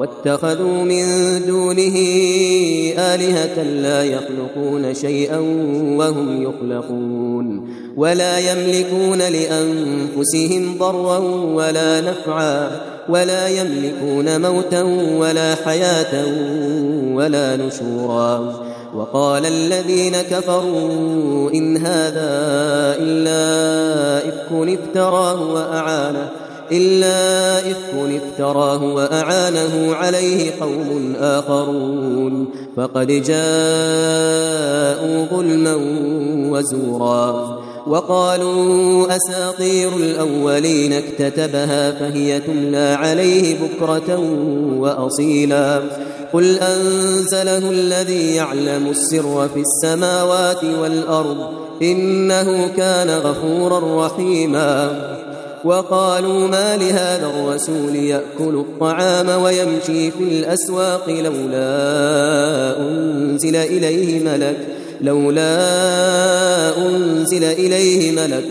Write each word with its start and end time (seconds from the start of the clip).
واتخذوا 0.00 0.82
من 0.82 1.04
دونه 1.46 1.96
آلهة 2.98 3.62
لا 3.62 4.04
يخلقون 4.04 4.94
شيئا 4.94 5.38
وهم 5.98 6.42
يخلقون 6.42 7.68
ولا 7.96 8.38
يملكون 8.38 9.18
لأنفسهم 9.18 10.78
ضرا 10.78 11.18
ولا 11.54 12.00
نفعا 12.00 12.70
ولا 13.08 13.48
يملكون 13.48 14.40
موتا 14.40 14.82
ولا 15.18 15.54
حياة 15.54 16.24
ولا 17.14 17.56
نشورا 17.56 18.54
وقال 18.94 19.46
الذين 19.46 20.16
كفروا 20.22 21.50
إن 21.50 21.76
هذا 21.76 22.30
إلا 22.98 24.28
إفك 24.28 24.78
افتراه 24.78 25.52
وأعانه 25.52 26.28
إلا 26.72 27.58
إفك 27.58 28.22
افتراه 28.22 28.94
وأعانه 28.94 29.94
عليه 29.94 30.50
قوم 30.60 31.14
آخرون. 31.20 32.46
فقد 32.76 33.06
جاءوا 33.06 33.40
ظلما 35.30 35.76
وزورا 36.50 37.60
وقالوا 37.86 39.06
أساطير 39.16 39.96
الأولين 39.96 40.92
اكتتبها 40.92 41.90
فهي 41.90 42.40
تملى 42.40 42.96
عليه 43.00 43.58
بكرة 43.58 44.18
وأصيلا. 44.78 45.80
قل 46.32 46.58
أنزله 46.58 47.70
الذي 47.70 48.34
يعلم 48.34 48.86
السر 48.90 49.48
في 49.54 49.60
السماوات 49.60 50.64
والأرض 50.64 51.36
إنه 51.82 52.68
كان 52.76 53.10
غفورا 53.10 54.06
رحيما. 54.06 54.90
وقالوا 55.64 56.48
ما 56.48 56.76
لهذا 56.76 57.26
الرسول 57.26 57.96
يأكل 57.96 58.54
الطعام 58.54 59.42
ويمشي 59.42 60.10
في 60.10 60.22
الأسواق 60.22 61.10
لولا 61.10 62.80
أنزل 62.80 63.56
إليه 63.56 64.24
ملك 64.24 64.56
لولا 65.00 65.58
أنزل 66.78 67.44
إليه 67.44 68.12
ملك 68.12 68.48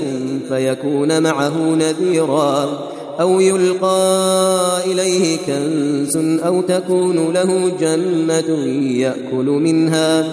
فيكون 0.49 1.23
معه 1.23 1.57
نذيرا 1.57 2.89
أو 3.19 3.39
يلقى 3.39 4.77
إليه 4.85 5.37
كنز 5.37 6.17
أو 6.45 6.61
تكون 6.61 7.33
له 7.33 7.71
جنة 7.80 8.65
يأكل 8.99 9.45
منها. 9.45 10.25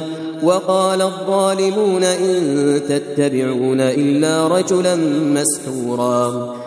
وقال 0.42 1.02
الظالمون 1.02 2.04
إن 2.04 2.80
تتبعون 2.88 3.80
إلا 3.80 4.48
رجلا 4.48 4.97
مسحورا. 5.34 6.56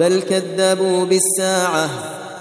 بل 0.00 0.22
كذبوا 0.22 1.04
بالساعة 1.04 1.90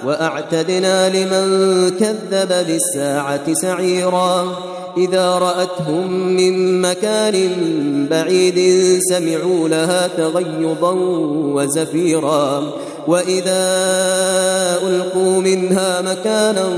وأعتدنا 0.06 1.10
لمن 1.10 1.90
كذب 1.90 2.66
بالساعة 2.68 3.54
سعيرا 3.54 4.58
إذا 4.98 5.30
رأتهم 5.32 6.12
من 6.36 6.82
مكان 6.82 7.36
بعيد 8.10 8.60
سمعوا 9.10 9.70
لها 9.70 10.08
تغيظا 10.08 10.92
وزفيرا 11.54 12.64
وإذا 13.08 13.64
ألقوا 14.84 15.42
منها 15.42 16.02
مكانا 16.02 16.70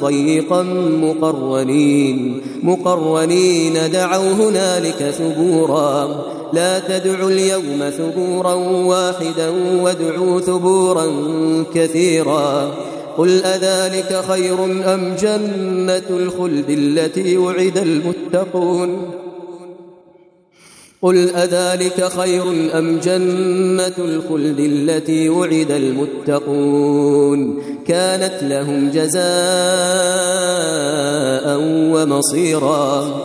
ضيقا 0.00 0.62
مقرنين 1.02 2.42
مقرنين 2.62 3.90
دعوا 3.92 4.32
هنالك 4.32 5.10
ثبورا 5.18 6.24
لا 6.54 6.78
تدعوا 6.78 7.30
اليوم 7.30 7.90
ثبورا 7.98 8.54
واحدا 8.54 9.48
وادعوا 9.82 10.40
ثبورا 10.40 11.06
كثيرا. 11.74 12.74
قل 13.18 13.44
أذلك 13.44 14.24
خير 14.28 14.64
أم 14.64 15.14
جنة 15.20 16.08
الخلد 16.10 16.70
التي 16.70 17.36
وعد 17.36 17.78
المتقون؟ 17.78 19.10
قل 21.02 21.30
أذلك 21.30 22.04
خير 22.04 22.42
أم 22.78 22.98
جنة 22.98 23.94
الخلد 23.98 24.60
التي 24.60 25.28
وعد 25.28 25.70
المتقون؟ 25.70 27.62
كانت 27.86 28.42
لهم 28.42 28.90
جزاء 28.90 29.24
ومصيرا. 31.94 33.24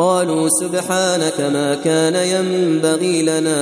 قالوا 0.00 0.48
سبحانك 0.48 1.40
ما 1.40 1.74
كان 1.84 2.14
ينبغي 2.14 3.22
لنا 3.22 3.60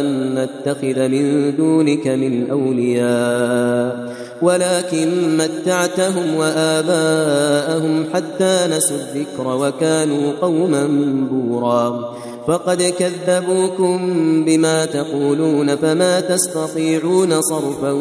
أن 0.00 0.34
نتخذ 0.34 1.08
من 1.08 1.56
دونك 1.56 2.06
من 2.06 2.50
أولياء. 2.50 4.23
ولكن 4.42 5.36
متعتهم 5.36 6.34
وآباءهم 6.36 8.04
حتى 8.14 8.68
نسوا 8.70 8.96
الذكر 8.96 9.46
وكانوا 9.46 10.32
قوما 10.40 10.86
بورا. 11.30 12.14
فقد 12.46 12.82
كذبوكم 12.82 13.98
بما 14.44 14.84
تقولون 14.84 15.76
فما 15.76 16.20
تستطيعون 16.20 17.40
صرفا 17.40 17.92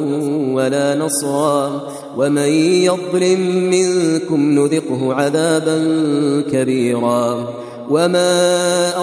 ولا 0.53 0.95
نصرا. 0.95 1.87
ومن 2.17 2.47
يظلم 2.47 3.69
منكم 3.69 4.59
نذقه 4.59 5.13
عذابا 5.13 5.77
كبيرا. 6.51 7.53
وما 7.89 8.31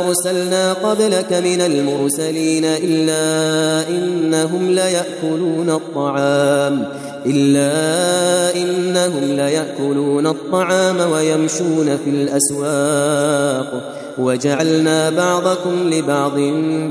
أرسلنا 0.07 0.73
قبلك 0.73 1.33
من 1.33 1.61
المرسلين 1.61 2.65
إلا 2.65 3.89
إنهم 3.89 4.71
ليأكلون 4.71 5.71
الطعام. 5.71 6.89
إلا 7.27 8.57
إنهم 8.57 9.25
ليأكلون 9.25 10.27
الطعام 10.27 11.13
ويمشون 11.13 11.97
في 12.05 12.11
الأسواق. 12.11 13.97
وجعلنا 14.19 15.11
بعضكم 15.11 15.91
لبعض 15.91 16.33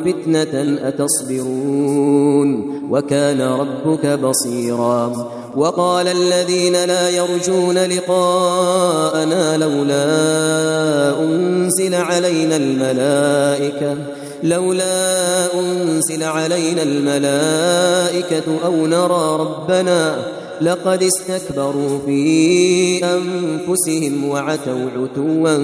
فتنة 0.06 0.78
أتصبرون. 0.84 2.80
وكان 2.90 3.42
ربك 3.42 4.06
بصيرا. 4.06 5.30
وقال 5.56 6.08
الذين 6.08 6.74
لا 6.74 7.10
يرجون 7.10 7.78
لقاءنا 7.78 9.58
لولا 9.58 10.06
أنزل 11.24 11.96
علينا 11.96 12.56
الملائكة. 12.56 13.96
لولا 14.44 15.54
أنزل 15.60 16.24
علينا 16.24 16.84
الملائكة 16.84 18.44
أو 18.66 18.88
نرى 18.88 19.38
ربنا 19.40 20.16
لقد 20.62 21.04
استكبروا 21.04 22.00
في 22.06 23.06
أنفسهم 23.06 24.30
وعتوا 24.30 24.90
عتوا 24.98 25.58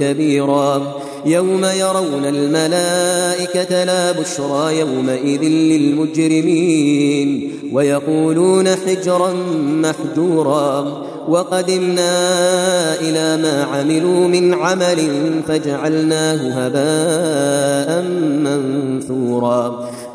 كبيرا. 0.00 0.94
يوم 1.26 1.64
يرون 1.64 2.24
الملائكة 2.24 3.84
لا 3.84 4.12
بشرى 4.12 4.78
يومئذ 4.78 5.42
للمجرمين 5.42 7.28
ويقولون 7.72 8.68
حجرا 8.68 9.34
محجورا. 9.66 11.04
وقدمنا 11.28 12.14
إلى 13.00 13.42
ما 13.42 13.62
عملوا 13.62 14.28
من 14.28 14.54
عمل 14.54 14.98
فجعلناه 15.48 16.66
هباء 16.66 17.93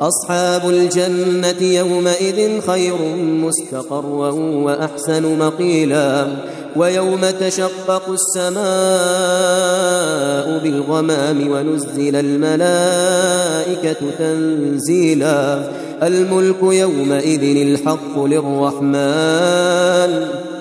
أصحاب 0.01 0.69
الجنة 0.69 1.61
يومئذ 1.61 2.61
خير 2.61 2.95
مستقرا 3.17 4.31
وأحسن 4.31 5.39
مقيلا 5.39 6.27
ويوم 6.75 7.21
تشقق 7.39 8.09
السماء 8.09 8.59
بالغمام 10.63 11.51
ونزل 11.51 12.15
الملائكة 12.15 13.97
تنزيلا 14.19 15.63
الملك 16.03 16.63
يومئذ 16.63 17.43
الحق 17.67 18.23
للرحمن 18.25 19.59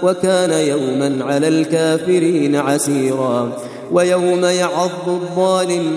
وكان 0.02 0.52
يوما 0.52 1.24
على 1.24 1.48
الكافرين 1.48 2.56
عسيرا 2.56 3.52
ويوم 3.92 4.44
يعض 4.44 5.08
الظالم 5.08 5.96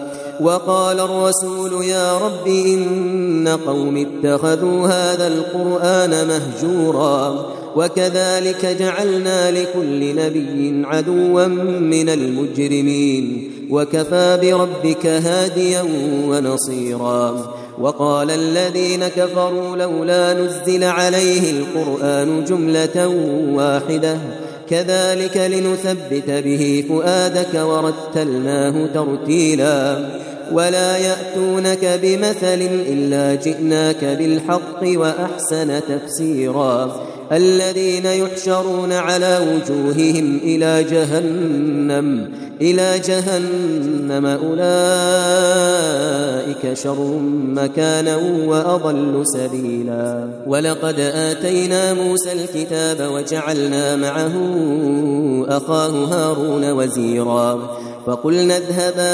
وقال 0.41 0.99
الرسول 0.99 1.85
يا 1.85 2.17
رب 2.17 2.47
إن 2.47 3.57
قوم 3.65 3.97
اتخذوا 3.97 4.87
هذا 4.87 5.27
القرآن 5.27 6.27
مهجورا 6.27 7.45
وكذلك 7.75 8.65
جعلنا 8.65 9.51
لكل 9.51 10.15
نبي 10.15 10.81
عدوا 10.85 11.47
من 11.79 12.09
المجرمين 12.09 13.51
وكفى 13.69 14.39
بربك 14.41 15.05
هاديا 15.05 15.85
ونصيرا 16.27 17.53
وقال 17.79 18.31
الذين 18.31 19.07
كفروا 19.07 19.75
لولا 19.75 20.33
نزل 20.33 20.83
عليه 20.83 21.51
القرآن 21.51 22.45
جملة 22.45 23.07
واحدة 23.53 24.17
كذلك 24.69 25.37
لنثبت 25.37 26.29
به 26.29 26.83
فؤادك 26.89 27.53
ورتلناه 27.55 28.87
ترتيلا 28.93 30.09
ولا 30.53 30.97
يأتونك 30.97 31.99
بمثل 32.03 32.69
إلا 32.87 33.35
جئناك 33.35 34.05
بالحق 34.05 34.83
وأحسن 34.83 35.81
تفسيرا. 35.89 37.01
الذين 37.31 38.05
يحشرون 38.05 38.91
على 38.91 39.39
وجوههم 39.39 40.39
إلى 40.43 40.83
جهنم 40.83 42.31
إلى 42.61 42.99
جهنم 42.99 44.25
أولئك 44.25 44.63
شر 46.73 47.19
مكانا 47.55 48.15
وأضل 48.45 49.23
سبيلا. 49.25 50.29
ولقد 50.47 50.99
آتينا 50.99 51.93
موسى 51.93 52.31
الكتاب 52.31 53.11
وجعلنا 53.11 53.95
معه 53.95 54.35
أخاه 55.47 55.89
هارون 55.89 56.71
وزيرا. 56.71 57.77
فقلنا 58.05 58.57
اذهبا 58.57 59.11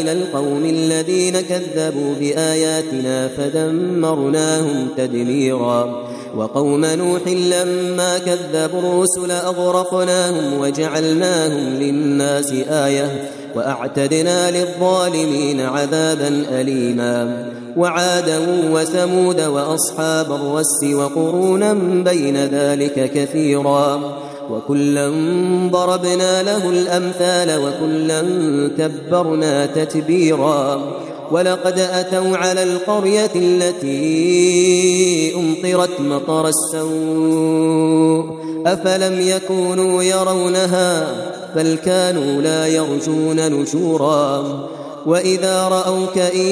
إلى 0.00 0.12
القوم 0.12 0.64
الذين 0.64 1.40
كذبوا 1.40 2.14
بآياتنا 2.20 3.28
فدمرناهم 3.28 4.88
تدميرا. 4.96 6.10
وقوم 6.36 6.84
نوح 6.84 7.26
لما 7.26 8.18
كذبوا 8.18 8.80
الرسل 8.80 9.30
أغرقناهم 9.30 10.60
وجعلناهم 10.60 11.74
للناس 11.74 12.52
آية 12.70 13.30
وأعتدنا 13.56 14.50
للظالمين 14.50 15.60
عذابا 15.60 16.44
أليما. 16.60 17.46
وعادا 17.76 18.38
وثمود 18.72 19.40
وأصحاب 19.40 20.32
الرس 20.32 20.84
وقرونا 20.94 21.72
بين 22.04 22.36
ذلك 22.36 23.10
كثيرا. 23.14 24.18
وكلا 24.50 25.08
ضربنا 25.70 26.42
له 26.42 26.70
الأمثال 26.70 27.62
وكلا 27.62 28.22
تبرنا 28.78 29.66
تتبيرا 29.66 30.80
ولقد 31.30 31.78
أتوا 31.78 32.36
على 32.36 32.62
القرية 32.62 33.30
التي 33.36 35.34
أمطرت 35.36 36.00
مطر 36.00 36.48
السوء 36.48 38.40
أفلم 38.66 39.20
يكونوا 39.20 40.02
يرونها 40.02 41.06
بل 41.56 41.76
كانوا 41.84 42.42
لا 42.42 42.66
يرجون 42.66 43.52
نشورا 43.52 44.44
وإذا 45.06 45.68
رأوك 45.68 46.18
إن 46.18 46.46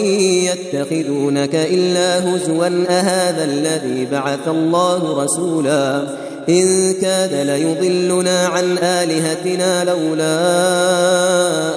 يتخذونك 0.48 1.54
إلا 1.54 2.34
هزوا 2.34 2.66
أهذا 2.88 3.44
الذي 3.44 4.06
بعث 4.12 4.48
الله 4.48 5.24
رسولا 5.24 6.02
إن 6.48 6.94
كاد 6.94 7.34
ليضلنا 7.34 8.46
عن 8.46 8.78
آلهتنا 8.78 9.84
لولا 9.84 10.38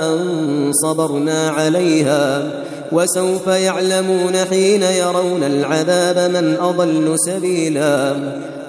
أن 0.10 0.72
صبرنا 0.74 1.50
عليها 1.50 2.44
وسوف 2.92 3.48
يعلمون 3.48 4.36
حين 4.50 4.84
يرون 4.84 5.44
العذاب 5.44 6.32
من 6.32 6.56
أضل 6.60 7.16
سبيلا 7.16 8.16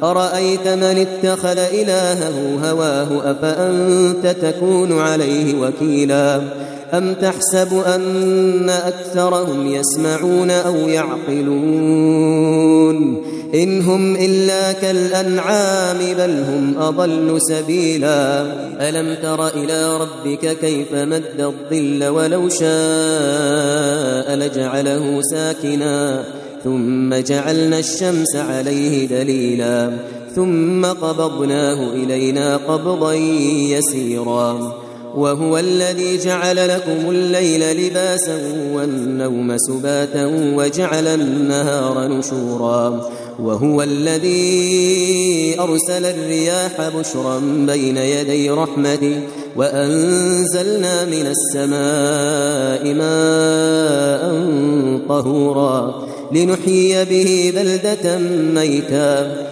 أرأيت 0.02 0.68
من 0.68 1.06
اتخذ 1.06 1.58
إلهه 1.58 2.58
هواه 2.70 3.30
أفأنت 3.30 4.26
تكون 4.26 4.98
عليه 5.00 5.60
وكيلا 5.60 6.40
أم 6.92 7.14
تحسب 7.14 7.82
أن 7.86 8.70
أكثرهم 8.70 9.66
يسمعون 9.66 10.50
أو 10.50 10.74
يعقلون؟ 10.74 12.12
إن 13.54 13.82
هم 13.82 14.16
إلا 14.16 14.72
كالأنعام 14.72 15.98
بل 15.98 16.30
هم 16.30 16.74
أضل 16.78 17.38
سبيلا. 17.40 18.42
ألم 18.88 19.16
تر 19.22 19.48
إلى 19.48 19.96
ربك 19.96 20.58
كيف 20.58 20.94
مد 20.94 21.40
الظل 21.40 22.04
ولو 22.08 22.48
شاء 22.48 24.36
لجعله 24.36 25.20
ساكنا؟ 25.32 26.24
ثم 26.64 27.14
جعلنا 27.14 27.78
الشمس 27.78 28.36
عليه 28.36 29.06
دليلا. 29.06 29.90
ثم 30.36 30.84
قبضناه 30.84 31.92
إلينا 31.94 32.56
قبضا 32.56 33.14
يسيرا. 33.14 34.81
وهو 35.14 35.58
الذي 35.58 36.18
جعل 36.18 36.68
لكم 36.68 37.10
الليل 37.10 37.86
لباسا 37.86 38.38
والنوم 38.72 39.56
سباتا 39.58 40.26
وجعل 40.56 41.06
النهار 41.06 42.08
نشورا 42.08 43.10
وهو 43.38 43.82
الذي 43.82 45.56
أرسل 45.60 46.04
الرياح 46.04 46.90
بشرا 46.96 47.38
بين 47.66 47.96
يدي 47.96 48.50
رحمته 48.50 49.20
وأنزلنا 49.56 51.04
من 51.04 51.32
السماء 51.34 52.94
ماء 52.94 54.22
طهورا 55.08 56.08
لنحيي 56.32 57.04
به 57.04 57.52
بلدة 57.56 58.18
ميتا 58.54 59.51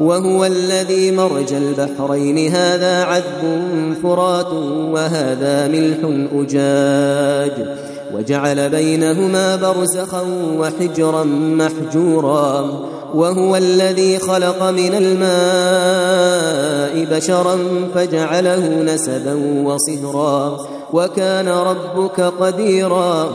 وهو 0.00 0.44
الذي 0.44 1.10
مرج 1.10 1.52
البحرين. 1.52 2.54
هذا 2.54 3.04
عذب 3.04 3.64
فرات 4.02 4.52
وهذا 4.92 5.68
ملح 5.68 5.98
أجاج. 6.34 7.52
وجعل 8.14 8.68
بينهما 8.68 9.56
برزخا 9.56 10.22
وحجرا 10.58 11.24
محجورا. 11.24 12.70
وهو 13.14 13.56
الذي 13.56 14.18
خلق 14.18 14.62
من 14.62 14.94
الماء 14.94 17.16
بشرا 17.16 17.58
فجعله 17.94 18.82
نسبا 18.82 19.62
وصهرا. 19.64 20.66
وكان 20.92 21.48
ربك 21.48 22.20
قديرا. 22.20 23.30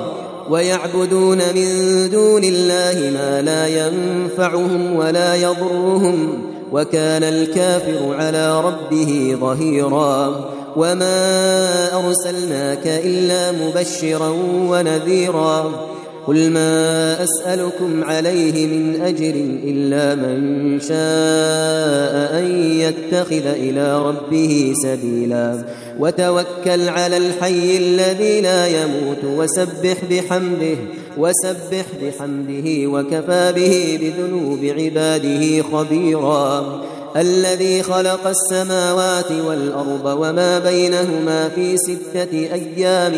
ويعبدون 0.49 1.37
من 1.37 2.09
دون 2.09 2.43
الله 2.43 3.11
ما 3.13 3.41
لا 3.41 3.67
ينفعهم 3.67 4.95
ولا 4.95 5.35
يضرهم. 5.35 6.49
وكان 6.71 7.23
الكافر 7.23 8.15
على 8.15 8.61
ربه 8.61 9.38
ظهيرا 9.41 10.49
وما 10.75 12.07
أرسلناك 12.07 12.88
إلا 12.88 13.51
مبشرا 13.51 14.29
ونذيرا 14.69 15.89
قل 16.27 16.49
ما 16.49 17.17
أسألكم 17.23 18.03
عليه 18.03 18.67
من 18.67 19.01
أجر 19.01 19.33
إلا 19.63 20.15
من 20.15 20.79
شاء 20.79 22.39
أن 22.39 22.71
يتخذ 22.79 23.45
إلى 23.47 24.01
ربه 24.01 24.73
سبيلا 24.83 25.65
وتوكل 25.99 26.89
على 26.89 27.17
الحي 27.17 27.77
الذي 27.77 28.41
لا 28.41 28.67
يموت 28.67 29.23
وسبح 29.23 29.97
بحمده 30.09 30.77
وسبح 31.19 31.85
بحمده 32.01 32.88
وكفى 32.88 33.53
به 33.55 33.99
بذنوب 34.01 34.59
عباده 34.79 35.63
خبيرا. 35.73 36.81
الذي 37.15 37.83
خلق 37.83 38.27
السماوات 38.27 39.31
والأرض 39.47 40.05
وما 40.05 40.59
بينهما 40.59 41.49
في 41.49 41.77
ستة 41.77 42.31
أيام 42.31 43.13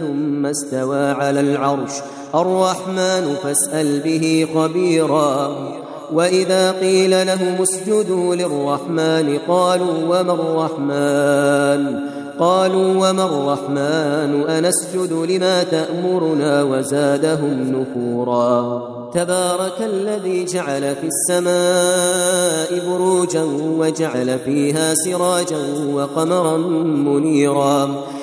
ثم 0.00 0.46
استوى 0.46 1.10
على 1.10 1.40
العرش. 1.40 1.92
الرحمن 2.34 3.36
فاسأل 3.42 4.00
به 4.00 4.48
خبيرا. 4.54 5.56
وإذا 6.12 6.70
قيل 6.70 7.26
لهم 7.26 7.62
اسجدوا 7.62 8.34
للرحمن 8.34 9.38
قالوا 9.48 10.20
وما 10.20 10.32
الرحمن؟ 10.32 12.21
قالوا 12.42 13.10
وما 13.10 13.24
الرحمن؟ 13.24 14.50
أنسجد 14.50 15.12
لما 15.12 15.62
تأمرنا 15.62 16.62
وزادهم 16.62 17.54
نفورا. 17.70 18.82
تبارك 19.14 19.80
الذي 19.80 20.44
جعل 20.44 20.96
في 20.96 21.06
السماء 21.06 22.90
بروجا 22.90 23.44
وجعل 23.78 24.38
فيها 24.38 24.94
سراجا 24.94 25.58
وقمرا 25.94 26.56
منيرا. 27.06 28.04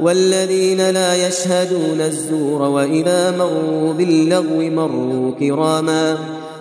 والذين 0.00 0.90
لا 0.90 1.28
يشهدون 1.28 2.00
الزور 2.00 2.62
وإذا 2.62 3.30
مروا 3.30 3.92
باللغو 3.92 4.60
مروا 4.60 5.32
كراما 5.40 6.18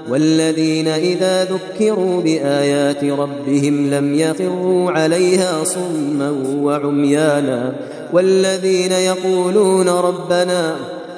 والذين 0.09 0.87
إذا 0.87 1.43
ذكروا 1.43 2.21
بآيات 2.21 3.03
ربهم 3.03 3.89
لم 3.89 4.15
يخروا 4.15 4.91
عليها 4.91 5.63
صما 5.63 6.35
وعميانا 6.61 7.73
والذين 8.13 8.91
يقولون 8.91 9.89
ربنا 9.89 10.75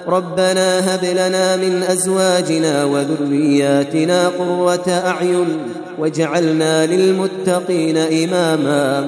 ربنا 0.07 0.95
هب 0.95 1.05
لنا 1.05 1.55
من 1.55 1.83
أزواجنا 1.83 2.85
وذرياتنا 2.85 4.27
قرة 4.27 4.89
أعين 4.89 5.47
واجعلنا 5.99 6.85
للمتقين 6.85 7.97
إماما 7.97 9.07